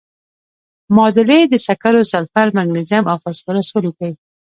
[0.95, 4.13] معادلې د سکرو، سلفر، مګنیزیم او فاسفورس ولیکئ.